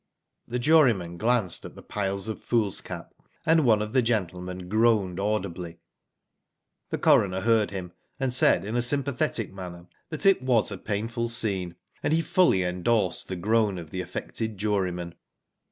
[0.49, 3.13] ^' The jurymen glanced at the piles of foolscap,
[3.45, 5.77] and one of the gentlemen groaned audibly.'
[6.89, 11.75] The coroner heard him, and said, in a sympathetic manner, that it was^a painful scene,
[12.01, 15.13] and he fully endorsed the groan of the affected juryman.